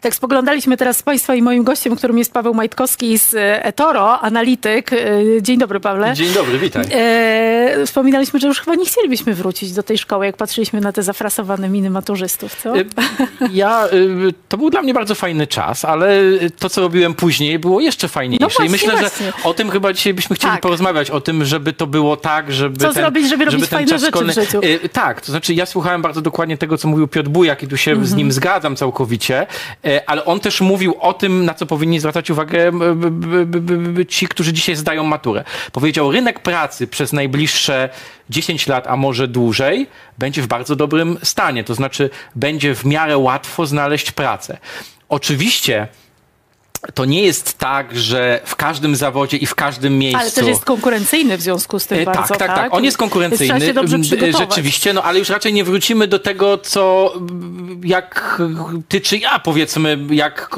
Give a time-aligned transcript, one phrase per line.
[0.00, 3.34] Tak spoglądaliśmy teraz z Państwa i moim gościem, którym jest Paweł Majtkowski z
[3.66, 4.90] eToro, analityk.
[5.42, 6.14] Dzień dobry, Pawle.
[6.14, 6.84] Dzień dobry, witaj.
[6.92, 11.02] E, wspominaliśmy, że już chyba nie chcielibyśmy wrócić do tej szkoły, jak patrzyliśmy na te
[11.02, 12.72] zafrasowane miny maturzystów, co?
[13.52, 13.88] Ja,
[14.48, 16.20] to był dla mnie bardzo fajny czas, ale
[16.58, 18.44] to, co robiłem później, było jeszcze fajniejsze.
[18.44, 19.26] No właśnie, I myślę, właśnie.
[19.26, 20.60] że o tym chyba dzisiaj byśmy chcieli Tak.
[20.60, 23.90] porozmawiać, o tym, żeby to było tak, żeby Co ten, zrobić, żeby robić ten fajne
[23.90, 24.60] czas rzeczy w szkolny- życiu?
[24.64, 27.76] Y, Tak, to znaczy ja słuchałem bardzo dokładnie tego, co mówił Piotr Bujak i tu
[27.76, 28.08] się Mhm.
[28.08, 29.46] z nim zgadzam całkowicie,
[30.06, 34.76] ale on też mówił o tym, na co powinni zwracać uwagę b, ci, którzy dzisiaj
[34.76, 35.44] zdają maturę.
[35.72, 37.88] Powiedział, rynek pracy przez najbliższe
[38.30, 39.86] 10 lat, a może dłużej,
[40.18, 44.58] będzie w bardzo dobrym stanie, to znaczy będzie w miarę łatwo znaleźć pracę.
[45.08, 45.88] Oczywiście
[46.94, 50.20] to nie jest tak, że w każdym zawodzie i w każdym miejscu.
[50.20, 52.74] Ale też jest konkurencyjny w związku z tym E, bardzo, tak, tak, tak.
[52.74, 53.54] On jest konkurencyjny.
[53.54, 54.48] Trzeba się dobrze przygotować.
[54.48, 57.12] Rzeczywiście, no ale już raczej nie wrócimy do tego, co
[57.84, 58.40] jak
[58.88, 60.50] ty czy ja powiedzmy, jak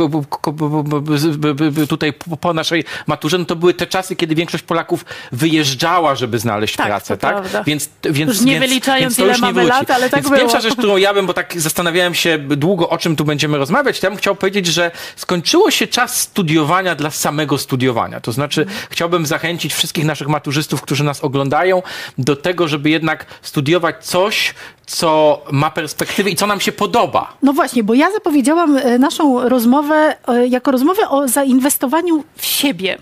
[1.89, 6.77] tutaj po- naszej maturze, no to były te czasy, kiedy większość Polaków wyjeżdżała, żeby znaleźć
[6.77, 7.30] Tak, pracę, tak?
[7.37, 7.63] prawda.
[7.65, 10.41] Więc, więc, Już nie więc, wyliczając, więc ile mamy lat, ale tak więc było.
[10.41, 14.02] pierwsza rzecz, którą ja bym, bo tak zastanawiałem się długo, o czym tu będziemy rozmawiać,
[14.02, 18.21] ja bym chciał powiedzieć, że skończyło się czas studiowania dla samego studiowania.
[18.21, 21.82] To znaczy, chciałbym zachęcić wszystkich naszych maturzystów, którzy nas oglądają,
[22.18, 24.55] do tego, żeby jednak studiować coś,
[24.87, 27.37] co ma perspektywę i co nam się podoba.
[27.43, 32.99] No właśnie, bo ja zapowiedziałam e, naszą rozmowę e, jako rozmowę o zainwestowaniu w siebie.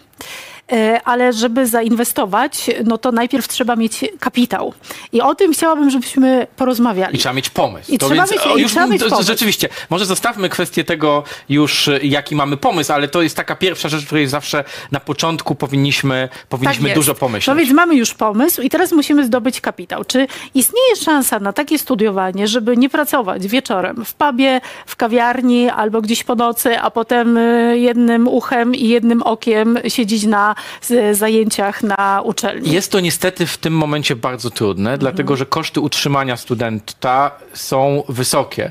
[0.72, 4.74] E, Ale żeby zainwestować, no to najpierw trzeba mieć kapitał.
[5.12, 7.16] I o tym chciałabym, żebyśmy porozmawiali.
[7.16, 7.92] I trzeba mieć pomysł.
[7.92, 9.26] I trzeba mieć- i trzeba mieć to- pomysł.
[9.26, 14.06] Rzeczywiście, może zostawmy kwestię tego już, jaki mamy pomysł, ale to jest taka pierwsza rzecz,
[14.06, 17.46] której zawsze na początku powinniśmy, powinniśmy Tak dużo pomyśleć.
[17.46, 20.04] No więc mamy już pomysł i teraz musimy zdobyć kapitał.
[20.04, 26.00] Czy istnieje szansa na takie studiowanie, żeby nie pracować wieczorem w pubie, w kawiarni albo
[26.02, 30.54] gdzieś po nocy, a potem y, jednym uchem i jednym okiem siedzieć na
[31.12, 32.72] zajęciach na uczelni?
[32.72, 38.70] Jest to niestety w tym momencie bardzo trudne, dlatego że koszty utrzymania studenta są wysokie.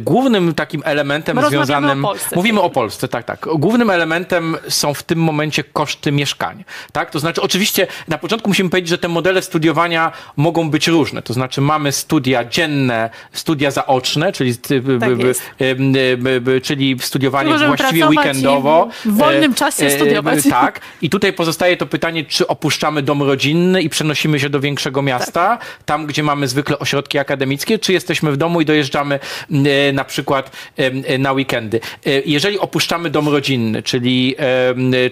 [0.00, 2.04] Głównym takim elementem My rozmawiamy związanym.
[2.04, 2.36] o Polsce.
[2.36, 3.46] Mówimy o Polsce, tak, tak.
[3.54, 6.64] Głównym elementem są w tym momencie koszty mieszkań.
[6.92, 7.10] Tak?
[7.10, 11.22] To znaczy, oczywiście na początku musimy powiedzieć, że te modele studiowania mogą być różne.
[11.22, 14.54] To znaczy, mamy studia dzienne, studia zaoczne, czyli,
[15.00, 15.10] Tak
[16.62, 18.88] czyli studiowanie właściwie weekendowo.
[19.04, 20.38] w wolnym E, czasie e, studiować.
[20.50, 20.79] Tak.
[21.02, 25.56] I tutaj pozostaje to pytanie, czy opuszczamy dom rodzinny i przenosimy się do większego miasta,
[25.56, 25.66] Tak.
[25.84, 29.18] tam gdzie mamy zwykle ośrodki akademickie, czy jesteśmy w domu i dojeżdżamy
[29.50, 31.80] m, e, na przykład e, na weekendy.
[32.06, 34.36] E, Jeżeli opuszczamy dom rodzinny, czyli,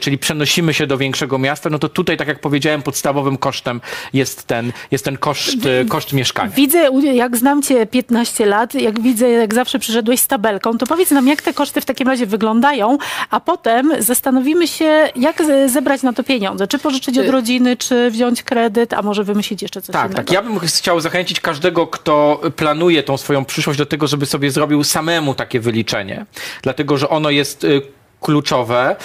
[0.00, 3.80] czyli przenosimy się do większego miasta, no to tutaj, tak jak powiedziałem, podstawowym kosztem
[4.12, 5.56] jest ten, jest ten koszt,
[5.88, 6.50] koszt mieszkania.
[6.50, 11.10] Widzę, jak znam cię 15 lat, jak widzę, jak zawsze przyszedłeś z tabelką, to powiedz
[11.10, 12.98] nam, jak te koszty w takim razie wyglądają,
[13.30, 16.66] a potem zastanowimy się, jak zebrać na to pieniądze.
[16.66, 20.16] Czy pożyczyć od rodziny, czy wziąć kredyt, a może wymyślić jeszcze coś Tak, innego.
[20.16, 20.32] tak.
[20.32, 24.84] Ja bym chciał zachęcić każdego, kto planuje tą swoją przyszłość do tego, żeby sobie zrobił
[24.84, 26.26] samemu takie wyliczenie.
[26.62, 27.82] Dlatego, że ono jest y,
[28.20, 28.96] kluczowe.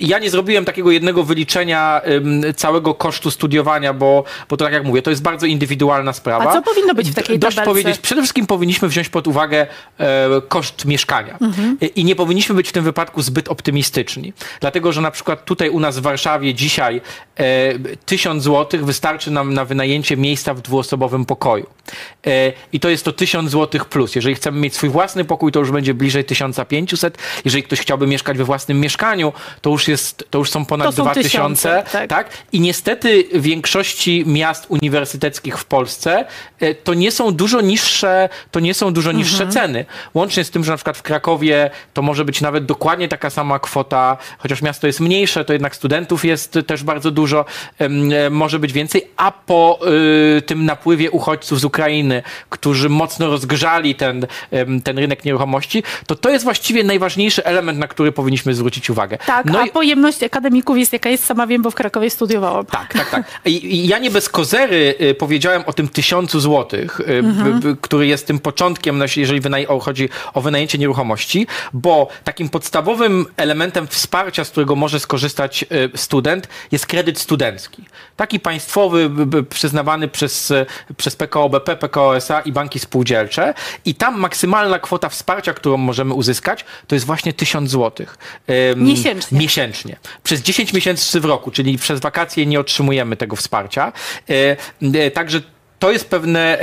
[0.00, 2.00] Ja nie zrobiłem takiego jednego wyliczenia
[2.56, 6.50] całego kosztu studiowania, bo, bo to tak jak mówię, to jest bardzo indywidualna sprawa.
[6.50, 7.70] A co powinno być w takiej Dość tabelce?
[7.70, 9.66] powiedzieć, przede wszystkim powinniśmy wziąć pod uwagę
[9.98, 11.38] e, koszt mieszkania.
[11.40, 11.76] Mhm.
[11.94, 14.32] I- nie powinniśmy być w tym wypadku zbyt optymistyczni.
[14.60, 17.00] Dlatego, że na przykład tutaj u nas w Warszawie dzisiaj
[18.06, 21.66] 1000 zł wystarczy nam na wynajęcie miejsca w dwuosobowym pokoju.
[22.26, 24.14] E, I to jest to 1000 zł plus.
[24.14, 27.18] Jeżeli chcemy mieć swój własny pokój, to już będzie bliżej 1500.
[27.44, 30.92] Jeżeli ktoś chciałby mieszkać we własnym mieszkaniu, to już, jest, to już są ponad To
[30.92, 31.30] są 2000.
[31.30, 32.08] tysiące, tak.
[32.08, 32.30] tak?
[32.52, 36.24] I niestety w większości miast uniwersyteckich w Polsce
[36.60, 39.50] e, to nie są dużo niższe, to nie są dużo niższe Mhm.
[39.52, 39.84] ceny.
[40.14, 43.58] Łącznie z tym, że na przykład w Krakowie to może być nawet dokładnie taka sama
[43.58, 48.58] kwota, chociaż miasto jest mniejsze, to jednak studentów jest też bardzo dużo, em, e, może
[48.58, 49.78] być więcej, a po
[50.38, 54.26] y, tym napływie uchodźców z Ukrainy, którzy mocno rozgrzali ten,
[54.84, 59.18] ten rynek nieruchomości, to to jest właściwie najważniejszy element, na który powinniśmy zwrócić uwagę.
[59.26, 62.66] Tak, No a i- pojemność akademików jest jaka jest, sama wiem, bo w Krakowie studiowałam.
[62.66, 63.22] tak, tak, tak.
[63.44, 68.06] I, i ja nie bez kozery y, powiedziałem o tym tysiącu złotych, y, b, który
[68.06, 74.50] jest tym początkiem, jeżeli wynaj- chodzi o wynajęcie nieruchomości, bo takim podstawowym elementem wsparcia, z
[74.50, 75.64] którego może skorzystać
[75.94, 77.84] student, jest kredyt studencki.
[78.16, 79.10] Taki państwowy,
[79.50, 80.66] przyznawany przez, y,
[80.96, 83.54] przez PKO BP, PKO SA i banki spółdzielcze.
[83.84, 88.18] I tam maksymalna kwota wsparcia, którą możemy uzyskać, to jest właśnie tysiąc złotych.
[88.72, 89.38] Ym, Miesięcznie.
[89.38, 89.96] Miesięcznie.
[90.22, 93.92] Przez 10 miesięcy w roku, czyli przez wakacje nie otrzymujemy tego wsparcia.
[94.30, 94.56] E,
[94.94, 95.42] e, Także
[95.82, 96.58] to jest pewne,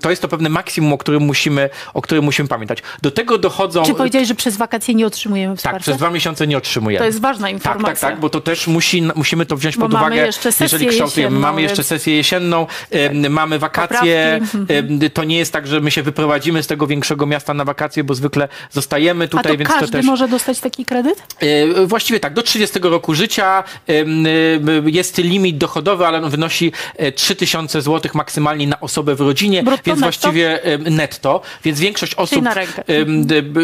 [0.00, 2.78] to jest to pewne maksimum, o którym musimy, o którym musimy pamiętać.
[3.02, 3.82] Do tego dochodzą...
[3.82, 5.76] Czy powiedziałeś, że przez wakacje nie otrzymujemy wsparcia?
[5.76, 6.98] Tak, przez dwa miesiące nie otrzymujemy.
[6.98, 7.94] To jest ważna Tak, informacja.
[8.08, 10.64] tak, tak, bo to też musi, musimy to wziąć Bo pod mamy uwagę, jeszcze sesję
[10.64, 11.38] jeżeli kształtujemy.
[11.38, 12.66] Mamy jeszcze więc- sesję jesienną,
[13.30, 14.40] mamy wakacje.
[14.40, 17.64] Poprawki, em, To nie jest tak, że my się wyprowadzimy z tego większego miasta na
[17.64, 20.06] wakacje, bo zwykle zostajemy A tutaj, to więc każdy to też.
[20.06, 21.22] może dostać taki kredyt?
[21.40, 23.92] E, Właściwie tak, do 30 roku życia e,
[24.86, 29.82] jest limit dochodowy, ale on wynosi e, 3000 zł maksymalnie na osobę w rodzinie, Brutto,
[29.86, 30.06] więc netto?
[30.06, 30.60] właściwie
[30.90, 32.44] netto, więc większość osób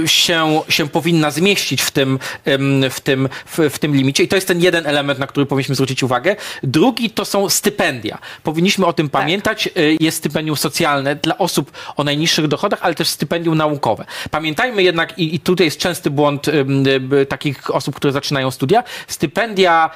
[0.07, 2.19] się, się powinna zmieścić w tym,
[2.91, 5.75] w, tym, w, w tym limicie i to jest ten jeden element, na który powinniśmy
[5.75, 6.37] zwrócić uwagę.
[6.63, 8.19] Drugi to są stypendia.
[8.43, 9.67] Powinniśmy o tym pamiętać.
[9.67, 9.71] E,
[10.01, 14.05] Jest stypendium socjalne dla osób o najniższych dochodach, ale też stypendium naukowe.
[14.31, 16.47] Pamiętajmy jednak, i, i tutaj jest częsty błąd
[17.29, 19.91] takich osób, które zaczynają studia, stypendia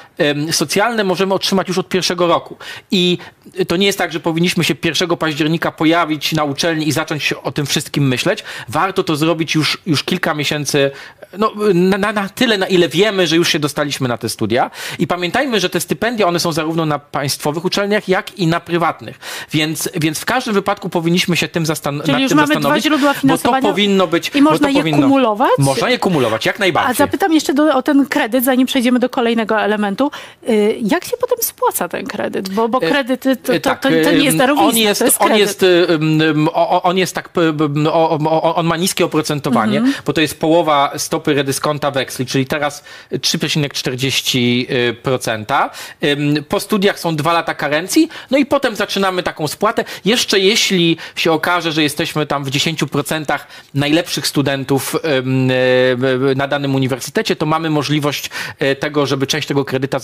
[0.51, 2.57] socjalne możemy otrzymać już od pierwszego roku.
[2.91, 3.19] I
[3.69, 7.53] to nie jest tak, że powinniśmy się 1 października pojawić na uczelni i zacząć o
[7.53, 8.45] tym wszystkim myśleć.
[8.69, 10.91] Warto to zrobić już, już kilka miesięcy,
[11.39, 14.71] no, na, na, tyle, na ile wiemy, że już się dostaliśmy na te studia.
[14.99, 19.19] I pamiętajmy, że te stypendia, one są zarówno na państwowych uczelniach, jak i na prywatnych.
[19.53, 22.55] Więc, więc w każdym wypadku powinniśmy się tym zastan- nad Czyli już tym mamy dwa
[22.55, 22.85] zastanowić.
[22.85, 24.31] źródła bo to finansowania powinno być...
[24.35, 25.51] i można je powinno, kumulować?
[25.59, 26.91] Można je kumulować, jak najbardziej.
[26.91, 30.11] A zapytam jeszcze do, o ten kredyt, zanim przejdziemy do kolejnego elementu.
[30.49, 32.49] Y, Jak się potem spłaca ten kredyt?
[32.49, 35.65] Bo, bo kredyt to, to, to, to nie jest darowizna, on jest, jest on jest,
[36.83, 37.29] on jest tak,
[38.55, 39.95] on ma niskie oprocentowanie, Mhm.
[40.07, 45.69] bo to jest połowa stopy redyskonta weksli, czyli teraz 3,40%.
[46.05, 49.85] Ym, Po studiach są dwa lata karencji, no i potem zaczynamy taką spłatę.
[50.05, 53.39] Jeszcze jeśli się okaże, że jesteśmy tam w 10%
[53.75, 54.99] najlepszych studentów y,
[56.37, 58.31] na danym uniwersytecie, to mamy możliwość
[58.63, 60.01] y, tego, żeby część tego, kredyta, y,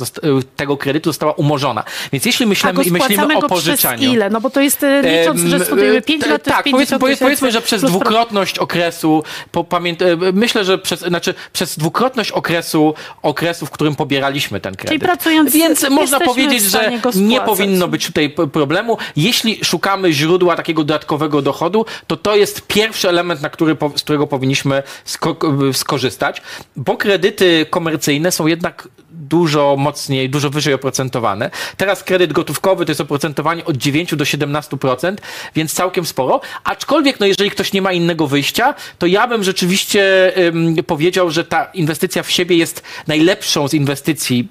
[0.57, 1.85] tego kredytu została umorzona.
[2.13, 4.13] Więc jeśli myślimy, i myślimy spłacamy o go przez pożyczaniu.
[4.13, 4.31] ile?
[4.31, 6.79] No bo to jest, y, licząc, że Em, studujemy 5 e, lat, to Tak, powiedzmy,
[6.99, 11.79] 50 powiedz- powiedzmy, że przez dwukrotność okresu, po, pamięt, e, myślę, że przez, znaczy, przez
[11.79, 15.03] dwukrotność okresu, okresu, w którym pobieraliśmy ten kredyt.
[15.03, 18.99] pracując, Więc można powiedzieć, że nie powinno być tutaj problemu.
[19.17, 24.27] Jeśli szukamy źródła takiego dodatkowego dochodu, to to jest pierwszy element, na który, z którego
[24.27, 25.37] powinniśmy sko-
[25.73, 26.43] skorzystać,
[26.77, 31.51] bo kredyty komercyjne są jednak dużo mocniej, dużo wyżej oprocentowane.
[31.77, 35.17] Teraz kredyt gotówkowy to jest oprocentowanie od 9 do 17%,
[35.55, 36.41] więc całkiem sporo.
[36.65, 41.45] Aczkolwiek, no jeżeli ktoś nie ma innego wyjścia, to ja bym rzeczywiście ym, powiedział, że
[41.45, 44.49] ta inwestycja w siebie jest najlepszą z inwestycji,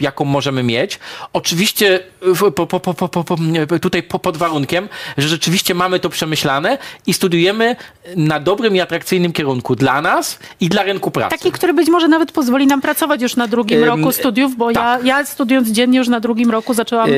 [0.00, 0.98] jaką możemy mieć.
[1.32, 2.00] Oczywiście
[2.56, 3.36] po, po, po,
[3.80, 4.88] tutaj po, pod warunkiem,
[5.18, 7.76] że rzeczywiście mamy to przemyślane i studiujemy
[8.16, 11.38] na dobrym i atrakcyjnym kierunku dla nas i dla rynku pracy.
[11.38, 15.04] Taki, który być może nawet pozwoli nam pracować już na drugim roku studiów, bo tak.
[15.04, 17.10] ja, ja studiując dziennie już na drugim roku zaczęłam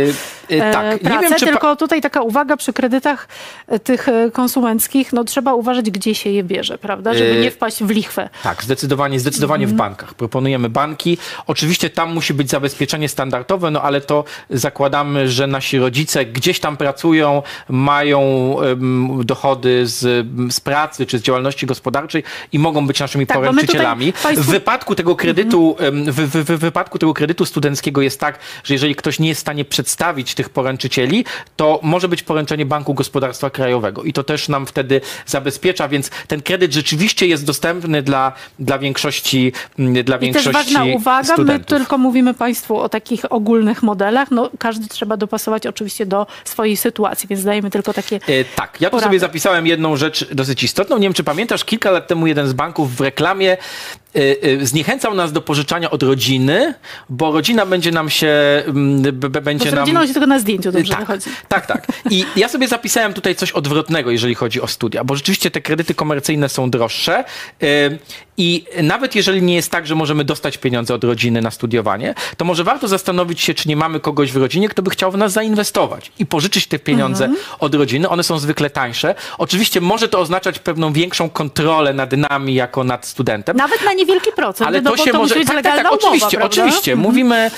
[0.61, 0.93] E, tak.
[1.03, 3.29] Nie pracę, wiem, czy tylko tutaj taka uwaga przy kredytach
[3.69, 7.83] e, tych e, konsumenckich, no trzeba uważać, gdzie się je bierze, prawda, żeby nie wpaść
[7.85, 8.29] w lichwę.
[8.43, 10.15] Tak, zdecydowanie, zdecydowanie w bankach.
[10.15, 11.19] Proponujemy banki.
[11.47, 16.77] Oczywiście tam musi być zabezpieczenie standardowe, no ale to zakładamy, że nasi rodzice gdzieś tam
[16.77, 18.21] pracują, mają
[18.61, 22.23] em, dochody z, z pracy czy z działalności gospodarczej
[22.53, 24.12] i mogą być naszymi Tak, poręczycielami.
[24.12, 28.39] państwu- W wypadku tego kredytu, em, w, w, w wypadku tego kredytu studenckiego jest tak,
[28.65, 31.25] że jeżeli ktoś nie jest w stanie przedstawić tych poręczycieli,
[31.56, 36.43] to może być poręczenie Banku Gospodarstwa Krajowego i to też nam wtedy zabezpiecza, więc ten
[36.43, 41.35] kredyt rzeczywiście jest dostępny dla, dla większości mm, dla I też większości ważna uwaga, my
[41.35, 41.78] studentów.
[41.78, 47.28] tylko mówimy Państwu o takich ogólnych modelach, no każdy trzeba dopasować oczywiście do swojej sytuacji,
[47.28, 48.16] więc dajemy tylko takie...
[48.16, 50.97] E, tak, ja tu sobie zapisałem jedną rzecz dosyć istotną.
[50.97, 55.14] Nie wiem, czy pamiętasz, kilka lat temu jeden z banków w reklamie e, e, zniechęcał
[55.14, 56.75] nas do pożyczania od rodziny,
[57.09, 58.28] bo rodzina będzie nam się,
[58.66, 59.80] mm, b, b, Bo będzie z nam...
[59.80, 61.30] rodziną się tylko zdjęciu dobrze tak, wychodzi.
[61.49, 61.87] tak, tak.
[62.11, 65.94] I ja sobie zapisałem tutaj coś odwrotnego, jeżeli chodzi o studia, bo rzeczywiście te kredyty
[65.94, 67.25] komercyjne są droższe
[67.62, 67.99] y,
[68.37, 72.44] i nawet jeżeli nie jest tak, że możemy dostać pieniądze od rodziny na studiowanie, to
[72.44, 75.32] może warto zastanowić się, czy nie mamy kogoś w rodzinie, kto by chciał w nas
[75.32, 77.44] zainwestować i pożyczyć te pieniądze Mhm.
[77.59, 78.09] od rodziny.
[78.09, 79.14] One są zwykle tańsze.
[79.38, 84.30] Oczywiście może to oznaczać pewną większą kontrolę nad nami jako nad studentem, Nawet na niewielki
[84.37, 85.35] procent, ale no to się to może.
[85.35, 86.62] tak, tak, tak, umowa, oczywiście, prawda?
[86.62, 86.97] oczywiście.
[86.97, 87.50] Mówimy.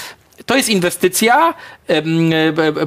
[0.46, 1.54] To jest inwestycja.
[1.88, 2.02] e,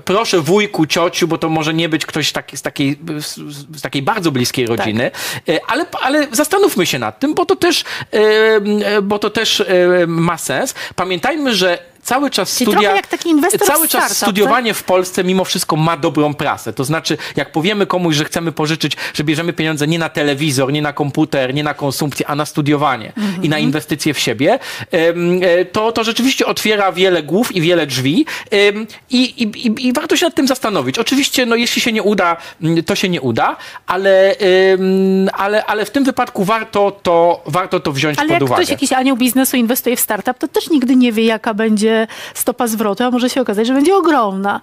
[0.05, 4.31] Proszę wujku, ciociu, bo to może nie być ktoś taki, z, takiej, z, takiej bardzo
[4.31, 5.11] bliskiej rodziny,
[5.49, 9.63] E, ale, ale zastanówmy się nad tym, bo to też, e, bo to też
[10.07, 10.75] ma sens.
[10.95, 13.07] Pamiętajmy, że cały czas studia, jak
[13.67, 16.73] cały czas startup, studiowanie w Polsce mimo wszystko ma dobrą prasę.
[16.73, 20.81] To znaczy, jak powiemy komuś, że chcemy pożyczyć, że bierzemy pieniądze nie na telewizor, nie
[20.81, 24.59] na komputer, nie na konsumpcję, a na studiowanie i na inwestycje w siebie,
[24.91, 28.25] e, to, to rzeczywiście otwiera wiele głów i wiele drzwi
[29.09, 30.99] i, i, i, i warto się nad tym zastanowić.
[30.99, 33.57] Oczywiście, no jeśli się nie uda, mm, to się nie uda,
[33.87, 34.35] ale,
[35.33, 38.61] ale, ale w tym wypadku warto to, warto to wziąć Ale pod jak uwagę.
[38.61, 41.94] ktoś jakiś anioł biznesu inwestuje w startup, to też nigdy nie wie, jaka będzie
[42.33, 44.61] stopa zwrotu, a może się okazać, że będzie ogromna.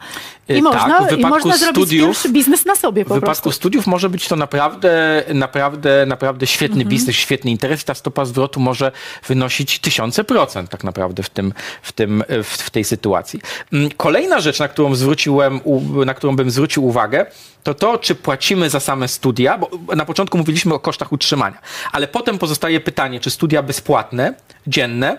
[0.49, 3.43] I E, można, tak, w i można zrobić studiów- biznes na sobie W po wypadku
[3.43, 3.53] prostu.
[3.53, 6.89] studiów może być to naprawdę, naprawdę, naprawdę świetny Mhm.
[6.89, 7.85] biznes, świetny interes.
[7.85, 8.93] Ta stopa zwrotu może
[9.29, 13.41] wynosić tysiące procent tak naprawdę w, tym, w, tym, w, w tej sytuacji.
[13.73, 15.61] Mm, Kolejna rzecz, na którą, zwróciłem,
[16.07, 17.27] na którą bym zwrócił uwagę,
[17.63, 21.59] to to, czy płacimy za same studia, bo na początku mówiliśmy o kosztach utrzymania,
[21.93, 24.35] ale potem pozostaje pytanie, czy studia bezpłatne,
[24.67, 25.19] dzienne,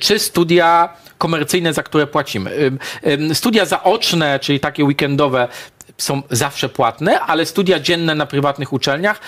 [0.00, 2.50] czy studia komercyjne, za które płacimy.
[2.50, 5.48] Ym, ym, Studia zaoczne, czyli takie weekendowe,
[5.98, 9.20] są zawsze płatne, ale studia dzienne na prywatnych uczelniach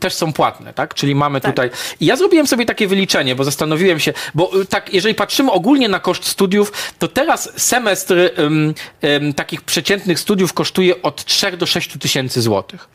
[0.00, 0.94] też są płatne, tak?
[0.94, 1.52] Czyli mamy Tak.
[1.52, 1.70] tutaj.
[2.00, 5.88] I ja zrobiłem sobie takie wyliczenie, bo zastanowiłem się, bo y, tak, jeżeli patrzymy ogólnie
[5.88, 11.66] na koszt studiów, to teraz semestr em, em, takich przeciętnych studiów kosztuje od 3 do
[11.66, 12.88] 6 tysięcy złotych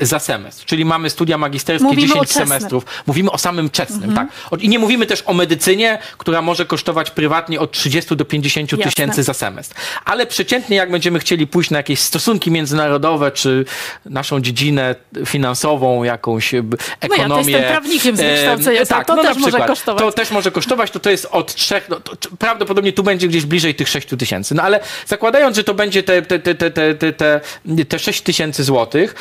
[0.00, 0.64] za semestr.
[0.64, 2.48] Czyli mamy studia magisterskie Mówimy o 10 czesnym.
[2.48, 2.84] semestrów.
[3.06, 4.28] Mówimy o samym czesnym, Mhm.
[4.50, 4.60] tak.
[4.62, 8.90] I nie mówimy też o medycynie, która może kosztować prywatnie od 30 do 50 Jasne.
[8.92, 9.74] tysięcy za semestr.
[10.04, 13.64] Ale przeciętnie, jak będziemy chcieli pójść na jakieś stosunki międzynarodowe, czy
[14.04, 14.94] naszą dziedzinę
[15.26, 17.52] finansową, jakąś e, b- ekonomię.
[17.52, 20.02] jestem prawnikiem z e, wykształcenia, to- to no też na może kosztować.
[20.04, 23.44] To też może kosztować, to to jest od 3, no, to, prawdopodobnie tu będzie gdzieś
[23.46, 24.54] bliżej tych 6 tysięcy.
[24.54, 27.40] No ale zakładając, że to będzie te, te, te, te, te, te, te,
[27.88, 29.14] te 6 tysięcy złotych,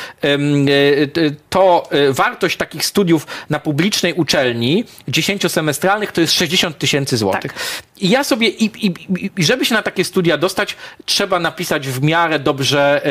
[1.49, 7.51] to e, wartość takich studiów na publicznej uczelni 10-semestralnych to jest 60 tysięcy złotych.
[8.01, 8.93] I ja sobie, i, i,
[9.37, 13.01] i- żeby się na takie studia dostać, trzeba napisać w miarę dobrze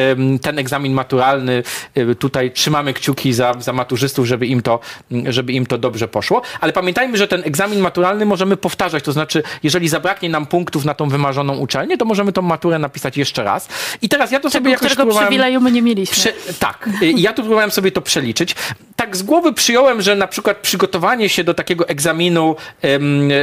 [0.43, 1.63] ten egzamin maturalny.
[1.95, 4.81] E, Tutaj trzymamy kciuki za, za maturzystów, żeby im, to,
[5.29, 6.43] żeby im to dobrze poszło.
[6.61, 9.05] Ale pamiętajmy, że ten egzamin maturalny możemy powtarzać.
[9.05, 13.17] To znaczy, jeżeli zabraknie nam punktów na tą wymarzoną uczelnię, to możemy tą maturę napisać
[13.17, 13.69] jeszcze raz.
[14.03, 15.29] I teraz ja to sobie Tego, jakoś którego próbowałem...
[15.29, 16.17] przywileju my nie mieliśmy.
[16.17, 16.89] Prze- tak.
[17.03, 18.55] Y, Ja tu próbowałem sobie to przeliczyć.
[18.97, 22.57] Tak z głowy przyjąłem, że na przykład przygotowanie się do takiego egzaminu,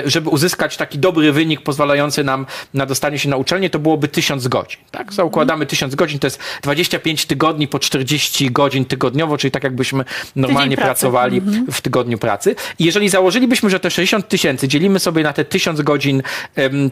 [0.06, 4.48] żeby uzyskać taki dobry wynik pozwalający nam na dostanie się na uczelnię, to byłoby 1000
[4.48, 4.80] godzin.
[4.92, 5.14] Tak?
[5.14, 10.78] Zakładamy 1000 godzin, to jest 25 tygodni po 40 godzin tygodniowo, czyli tak jakbyśmy normalnie
[10.78, 12.56] pracowali w tygodniu pracy.
[12.80, 16.24] I jeżeli założylibyśmy, że te 60 tysięcy dzielimy sobie na te 1000 godzin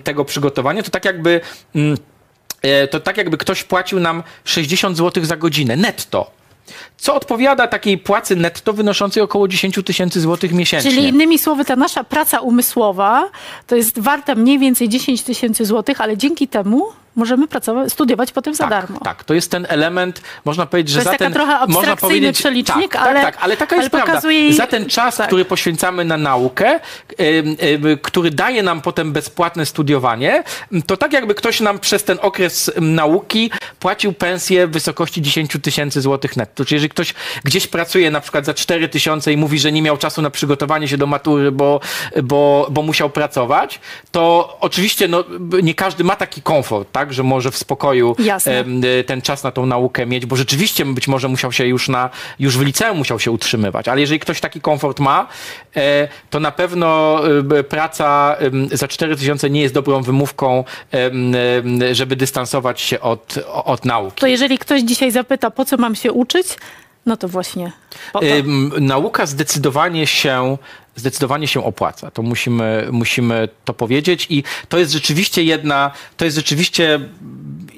[0.03, 1.41] tego przygotowania, to tak jakby...
[1.75, 1.97] Mm,
[2.63, 6.31] E, to tak jakby ktoś płacił nam 60 zł za godzinę netto.
[6.97, 10.91] Co odpowiada takiej płacy netto wynoszącej około 10 tysięcy złotych miesięcznie.
[10.91, 13.29] Czyli innymi słowy, ta nasza praca umysłowa
[13.67, 18.55] to jest warta mniej więcej 10 tysięcy złotych, ale dzięki temu możemy pracować, studiować potem
[18.55, 18.99] za tak, darmo.
[18.99, 21.33] Tak, to jest ten element, można powiedzieć, że To jest za taka ten...
[21.33, 24.07] trochę abstrakcyjny powiedzieć, przelicznik, tak, ale- Tak, tak, ale taka ale jest prawda.
[24.11, 25.27] pokazuje jej- Za ten czas, tak.
[25.27, 26.79] który poświęcamy na naukę,
[28.01, 30.43] który daje nam potem bezpłatne studiowanie,
[30.87, 36.01] to tak jakby ktoś nam przez ten okres nauki płacił pensję w wysokości 10 tysięcy
[36.01, 36.65] złotych netto.
[36.65, 39.97] Czyli jeżeli ktoś gdzieś pracuje na przykład za 4 tysiące i mówi, że nie miał
[39.97, 41.79] czasu na przygotowanie się do matury, bo,
[42.23, 43.79] bo, bo musiał pracować,
[44.11, 45.23] to oczywiście no,
[45.63, 48.15] nie każdy ma taki komfort, tak, że może w spokoju
[48.99, 52.09] y, ten czas na tą naukę mieć, bo rzeczywiście być może musiał się już na,
[52.39, 55.27] już w liceum musiał się utrzymywać, ale jeżeli ktoś taki komfort ma,
[55.75, 57.19] e, to na pewno
[57.59, 58.35] y, praca
[58.71, 60.63] za 4000 nie jest dobrą wymówką,
[61.91, 64.21] żeby dystansować się od, od nauki.
[64.21, 66.47] To jeżeli ktoś dzisiaj zapyta, po co mam się uczyć,
[67.05, 67.71] no to właśnie
[68.79, 70.57] Nauka zdecydowanie się,
[70.95, 72.11] zdecydowanie się opłaca.
[72.11, 76.99] To musimy, musimy to powiedzieć i to jest rzeczywiście jedna, to jest rzeczywiście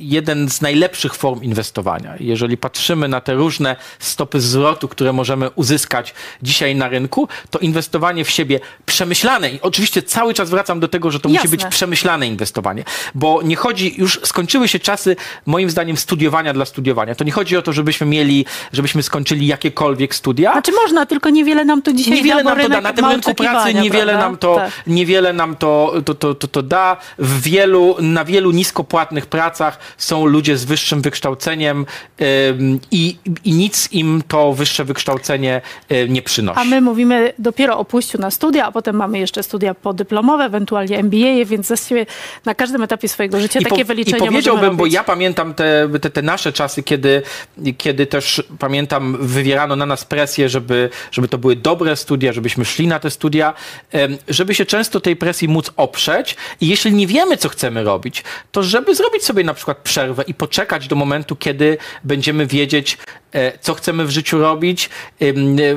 [0.09, 2.13] jeden z najlepszych form inwestowania.
[2.19, 8.25] Jeżeli patrzymy na te różne stopy zwrotu, które możemy uzyskać dzisiaj na rynku, to inwestowanie
[8.25, 11.49] w siebie przemyślane i oczywiście cały czas wracam do tego, że to musi Jasne.
[11.49, 12.83] być przemyślane inwestowanie,
[13.15, 17.15] bo nie chodzi, już skończyły się czasy, moim zdaniem, studiowania dla studiowania.
[17.15, 21.65] To nie chodzi o to, żebyśmy mieli, żebyśmy skończyli jakiekolwiek studia, Znaczy można, tylko niewiele
[21.65, 22.81] nam to dzisiaj niewiele da, nam to da.
[22.81, 24.25] Na tym rynku pracy niewiele prawda?
[24.25, 24.71] nam to, Tak.
[24.87, 26.97] niewiele nam to, to, to, to, to da.
[27.19, 31.85] W wielu, na wielu niskopłatnych pracach są ludzie z wyższym wykształceniem
[32.91, 35.61] i, i nic im to wyższe wykształcenie
[36.09, 36.59] nie przynosi.
[36.59, 41.03] A my mówimy dopiero o pójściu na studia, a potem mamy jeszcze studia podyplomowe, ewentualnie
[41.03, 42.05] MBA, więc właściwie
[42.45, 46.09] na każdym etapie swojego życia takie po, wyliczenia I powiedziałbym, bo ja pamiętam te, te,
[46.09, 47.21] te nasze czasy, kiedy,
[47.77, 52.87] kiedy też pamiętam, wywierano na nas presję, żeby, żeby to były dobre studia, żebyśmy szli
[52.87, 53.53] na te studia,
[54.27, 58.63] żeby się często tej presji móc oprzeć i jeśli nie wiemy, co chcemy robić, to
[58.63, 62.97] żeby zrobić sobie na przykład przerwę i poczekać do momentu, kiedy będziemy wiedzieć,
[63.61, 64.89] co chcemy w życiu robić,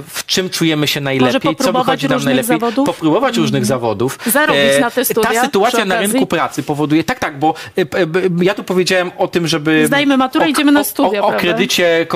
[0.08, 2.86] w czym czujemy się najlepiej, co wychodzi nam najlepiej, zawodów?
[2.86, 4.18] popróbować różnych zawodów.
[4.26, 7.86] Zarobić E, na te studia Ta sytuacja na rynku pracy powoduje, tak, tak, bo y,
[8.42, 9.86] ja tu powiedziałem o tym, żeby...
[9.86, 12.06] Zdajmy maturę, o, idziemy na studia, O, o kredycie,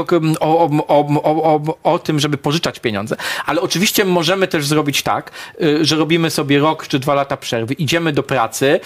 [0.41, 3.17] o, o, o, tym, żeby pożyczać pieniądze.
[3.47, 5.31] Ale oczywiście możemy też zrobić tak,
[5.63, 8.81] y, że robimy sobie rok czy dwa lata przerwy, idziemy do pracy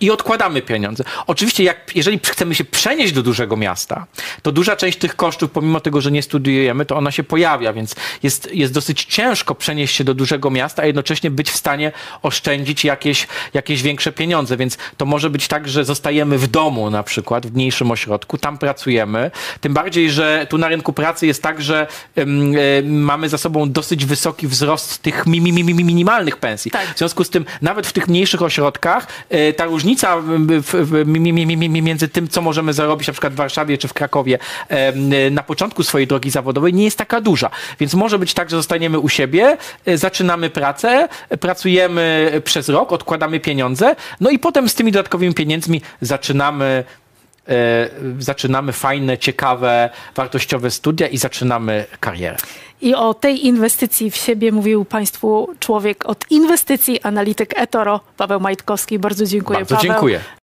[0.00, 1.04] i odkładamy pieniądze.
[1.26, 4.06] Oczywiście, jak, jeżeli chcemy się przenieść do dużego miasta,
[4.42, 7.94] to duża część tych kosztów, pomimo tego, że nie studiujemy, to ona się pojawia, więc
[8.22, 12.84] jest, jest dosyć ciężko przenieść się do dużego miasta, a jednocześnie być w stanie oszczędzić
[12.84, 17.46] jakieś, jakieś większe pieniądze, więc to może być tak, że zostajemy w domu na przykład,
[17.46, 21.86] w mniejszym ośrodku, tam pracujemy, tym bardziej, że tu na rynku pracy jest tak, że
[22.18, 26.70] ym, y, mamy za sobą dosyć wysoki wzrost tych mi, mi, mi, mi, minimalnych pensji.
[26.70, 26.94] Tak.
[26.94, 30.26] W związku z tym nawet w tych mniejszych ośrodkach y, ta różnica w,
[30.60, 33.36] w, w, mi, mi, mi, mi, mi, między tym, co możemy zarobić na przykład w
[33.36, 34.38] Warszawie czy w Krakowie
[35.26, 37.50] y, na początku swojej drogi zawodowej nie jest taka duża.
[37.80, 39.56] Więc może być tak, że zostaniemy u siebie,
[39.88, 45.34] y, zaczynamy pracę, y, pracujemy przez rok, odkładamy pieniądze, no i potem z tymi dodatkowymi
[45.34, 46.84] pieniędzmi zaczynamy
[47.48, 47.88] e,
[48.18, 52.36] zaczynamy fajne, ciekawe, wartościowe studia i zaczynamy karierę.
[52.82, 58.98] I o tej inwestycji w siebie mówił Państwu człowiek od inwestycji, analityk eToro, Paweł Majtkowski.
[58.98, 59.90] Bardzo dziękuję, Bardzo Paweł.
[59.90, 60.20] dziękuję.